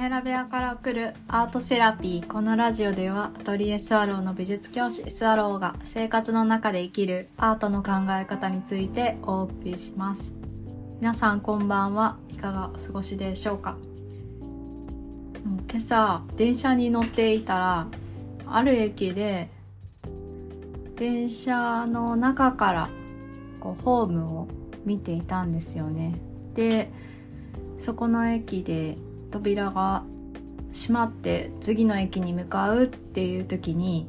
[0.00, 2.26] ヘラ部屋から送るアートセラピー。
[2.26, 10.32] このラジオではアトリエスワローの美術教師スワローが生活の中で生きるアートの考え方についてお送りします。
[11.02, 12.16] 皆さんこんばんは。
[12.30, 13.76] いかがお過ごしでしょうか？
[15.44, 17.86] 今朝電車に乗っていたら
[18.46, 19.50] ある駅で
[20.96, 22.88] 電車の中から
[23.60, 24.48] こうホームを
[24.86, 26.14] 見ていたんですよね。
[26.54, 26.90] で
[27.78, 28.96] そこの駅で
[29.30, 30.04] 扉が
[30.72, 34.08] 閉まって次の駅に向かうっていう時に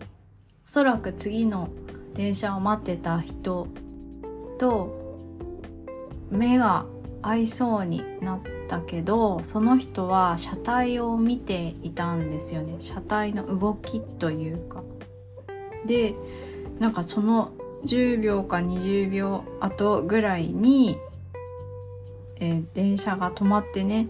[0.67, 1.69] おそらく次の
[2.13, 3.67] 電車を待ってた人
[4.57, 5.01] と
[6.29, 6.85] 目が
[7.21, 12.75] 合いそうになったけどその人は車体を見ていたんですよね。
[12.79, 14.83] 車体の動きというか。
[15.85, 16.15] で
[16.79, 17.51] なんかその
[17.85, 20.97] 10秒か20秒後ぐらいに、
[22.39, 24.07] えー、電車が止まってね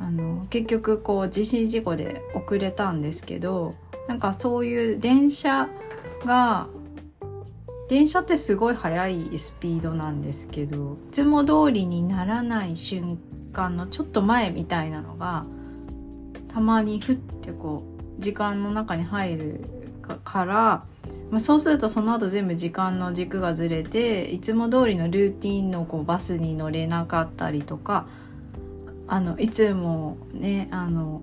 [0.00, 3.74] あの結局こう地震事故で遅れたんですけど
[4.08, 5.68] なんかそういう電車
[6.24, 6.66] が
[7.88, 13.18] 電車ってすごい速いスピードなんですけどいつも通りにならない瞬
[13.52, 15.44] 間のちょっと前みたいなのが
[16.52, 17.84] たまにふってこ
[18.18, 19.64] う時間の中に入る
[20.24, 20.54] から、
[21.30, 28.06] まあ、そうするとその後全部時間の軸がずれていつも通りのルーティンのこうバスに乗れなかったりとか
[29.10, 31.20] あのいつもねあの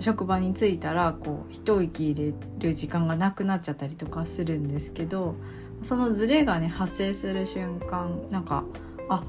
[0.00, 5.36] 職場に着いたらこう一息入れる時間がなくなっちゃったりとかするんですけど
[5.82, 8.64] そのズレがね発生する瞬間なんか
[9.10, 9.22] あ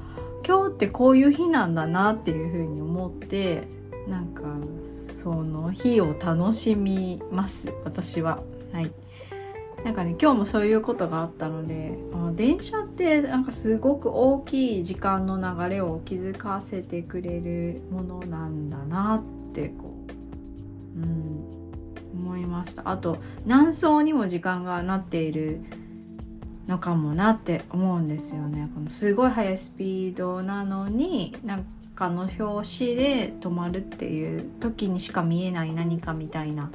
[0.46, 3.68] 今日ってこういう日なんだなっていうふうに思って
[4.08, 4.42] なんか
[5.22, 8.42] その日を楽しみます私は。
[8.72, 8.90] はい。
[9.84, 19.94] なんかね今日もそういうことがあったのであ電車ってなんかすごく大きい時間の流れを気づかせてくれるものなんだなってこ
[20.96, 22.82] う、うん、思いました。
[22.86, 25.60] あと何層にも時間がなっている
[26.66, 28.70] のかもなって思うんですよね。
[28.74, 36.70] このすごい速いスピードなのになんかの表紙で止まるっていう時にしか見えない何かみたいな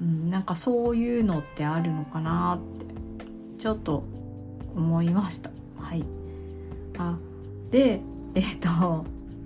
[0.00, 2.86] うん、なんかそういうのってあるのかなって
[3.58, 4.04] ちょっと
[4.74, 5.50] 思いました。
[5.78, 6.04] はい、
[6.98, 7.16] あ
[7.70, 8.00] で
[8.34, 8.68] えっ、と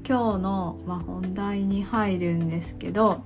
[0.09, 3.25] 今日の、まあ、本題に入るんですけど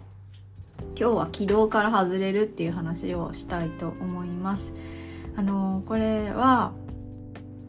[0.99, 4.75] 今日は軌道から外れるっていう話をしたいと思います。
[5.37, 6.73] あのこれは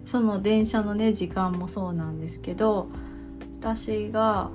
[0.05, 2.87] その電車のね時間もそうなんですけど
[3.59, 4.49] 私が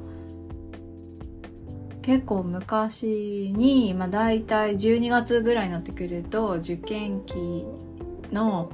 [2.07, 7.67] 結構昔に、まあ、大体12月ぐらいになってくると受験期
[8.33, 8.71] の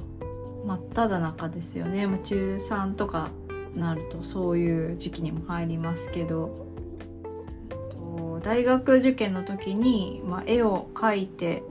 [0.67, 3.31] 真っ只中ですよね、まあ、中3とか
[3.75, 6.63] なるとそういう時期にも入りますけど。
[8.43, 11.63] 大学受験の時に、まあ、絵を描いて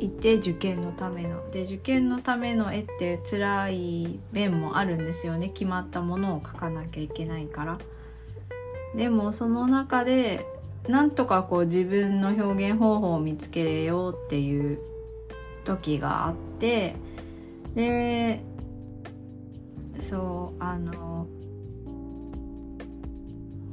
[0.00, 1.48] いて受験のための。
[1.50, 5.50] で受験のための絵って辛い面もあるんですよね。
[5.50, 7.78] 決まったものを描かなきゃいけないから。
[8.96, 10.44] でもその中で
[10.88, 14.78] なんとかこう自分の表現方法を見つけようっていう
[15.64, 16.96] 時があって
[17.74, 18.40] で
[20.00, 21.26] そうあの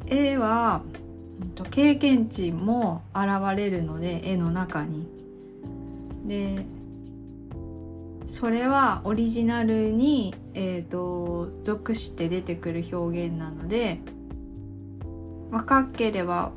[0.06, 0.81] 絵は
[1.72, 5.07] 経験値も現れるので絵の中に。
[6.25, 6.66] で
[8.25, 14.00] それはオリジナルに、えーと、属して出てくる表現なので
[15.50, 16.51] 若ければ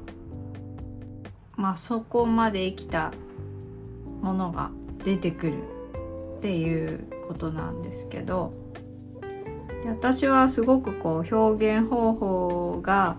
[1.60, 3.12] まあそこまで生きた
[4.22, 4.70] ものが
[5.04, 5.62] 出てくる
[6.38, 8.52] っていうことなんですけど
[9.82, 13.16] で私はすごくこう表現方法が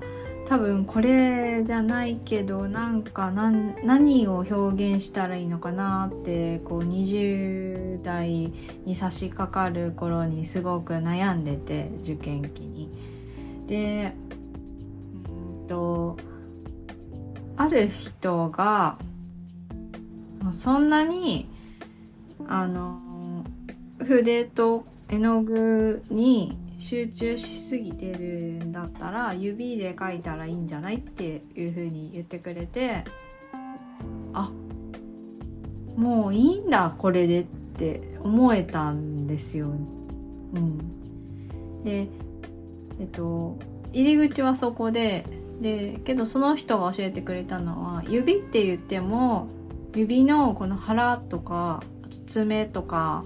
[0.48, 8.52] 多分これじゃないけどなんか何を表現したらいいのかなってこう20代
[8.86, 12.90] に差し掛かる頃にすごく悩んでて受験期に。
[13.68, 14.14] で
[15.62, 16.18] うんと
[17.72, 18.98] る人が
[20.52, 21.50] そんなに
[22.48, 23.00] あの
[24.00, 28.20] 筆と絵の具に集中しすぎてる
[28.66, 33.04] んだったら指で描いたらいいんじゃないっていう風に言ってくれて
[34.34, 34.50] あ
[35.96, 37.44] もういいんだこれでっ
[37.78, 39.68] て思えたんですよ。
[39.68, 42.08] うん、で
[43.00, 43.58] えっと
[43.94, 45.26] 入り口はそこで
[45.62, 49.48] でけどその人が教えてくれたのは指って言っても
[49.96, 51.84] 指のこの腹とか
[52.26, 53.24] 爪とか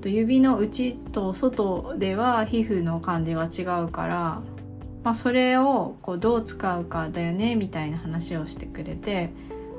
[0.00, 4.42] と指の内と外では皮膚の感じが違うから、
[5.02, 9.30] まあ、それをこうどう使うかだよねみたいな話をしてくれて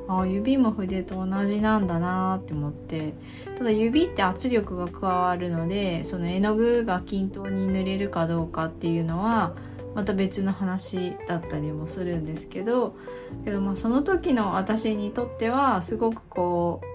[0.10, 3.14] あ指も筆と同じなんだなって思って
[3.58, 9.54] ただ指って圧力が加わるのでその絵の具が均等に塗れるかどうかっていうのは
[9.95, 12.95] また別の話だったりもするんですけど
[13.44, 16.86] けどまあその時の私にとってはすごくこう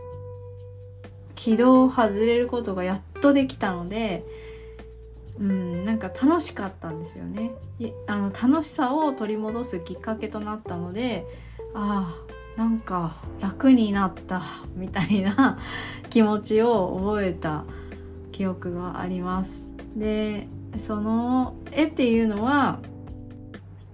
[1.35, 4.25] 軌道を外れることがやっとできたので
[5.39, 7.51] うんなんか楽しかったんですよね。
[8.07, 11.27] あの楽しさを取り戻すきっかけとなったので
[11.75, 12.17] あ
[12.57, 14.43] あなんか楽になった
[14.77, 15.59] みたいな
[16.09, 17.65] 気持ちを覚えた
[18.31, 19.73] 記憶があります。
[19.97, 20.47] で
[20.79, 22.81] その絵っていうのは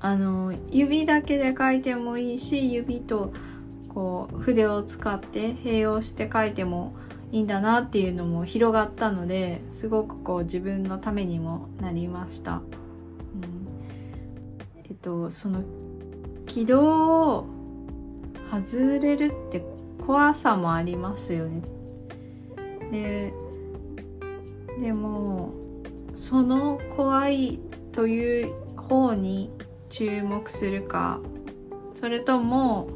[0.01, 3.33] あの指だけで描いてもいいし指と
[3.89, 6.95] こう筆を使って併用して描いても
[7.33, 12.55] いいんだなっていうのも広がったのですごくこう自分のためにもなりました。
[12.55, 12.63] うん、
[14.85, 15.63] えっとその
[16.47, 17.47] 軌道を
[18.51, 19.65] 外れるって
[20.05, 21.63] 怖さもありますよね。
[22.91, 23.33] で
[24.81, 25.53] でも
[26.15, 27.59] その怖い
[27.93, 29.51] という方に
[29.89, 31.21] 注目するか
[31.95, 32.89] それとも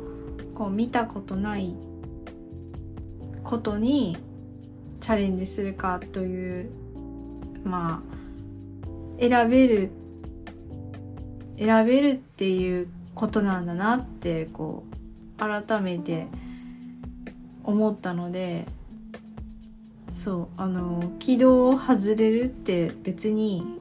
[0.54, 1.74] こう見たことない
[3.42, 4.16] ことに
[5.00, 6.70] チャレンジするかという
[7.64, 9.90] まあ選べる
[11.58, 16.26] 選べるっていうことなんだなってこう改めて
[17.62, 18.66] 思ったので
[20.14, 23.80] そうあの軌道を外れるって別に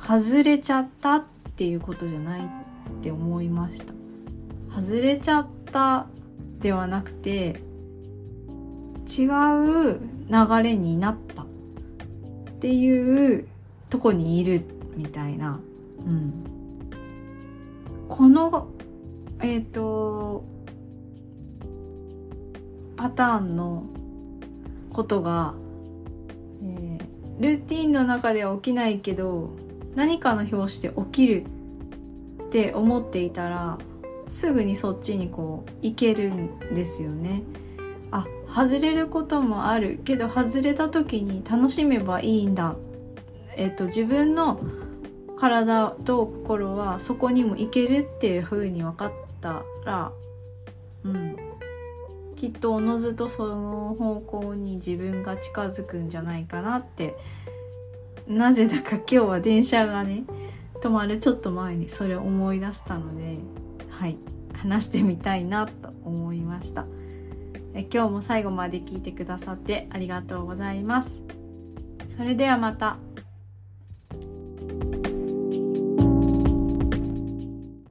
[0.00, 1.24] 外れちゃったっ
[1.56, 2.44] ていうことじゃないっ
[3.02, 3.92] て思いました。
[4.74, 6.06] 外れちゃった
[6.60, 7.60] ではなくて
[9.06, 10.00] 違う
[10.30, 11.46] 流れになったっ
[12.60, 13.46] ていう
[13.90, 14.62] とこにいる
[14.96, 15.60] みたいな、
[15.98, 16.32] うん、
[18.08, 18.68] この
[19.40, 20.44] えっ、ー、と
[22.96, 23.84] パターンの
[24.92, 25.54] ことが、
[26.62, 29.50] えー、ルーティンの中では起きないけど
[29.94, 31.44] 何かの表紙で起きる
[32.44, 33.78] って思っていたら
[34.28, 37.42] すぐにそっちにこう行けるんですよね。
[38.10, 42.76] あ外れることもあるけど外れた時に楽しめばいいんだ、
[43.56, 44.60] えっと、自分の
[45.38, 50.12] 体と心はそこにも行けるっていう風に分かったら、
[51.04, 51.36] うん、
[52.42, 57.14] きっとおのずとその方向に自分が近づくんじゃないかなって
[58.26, 60.24] なぜだか今日は電車がね
[60.82, 63.38] 止まるちょっと前にそれを思い出したので
[63.90, 64.18] はい
[64.56, 66.84] 話してみたいなと思いました。
[67.74, 71.22] え今日も最後まで聞いてくださってありがとうございます。
[72.08, 72.96] それではまた。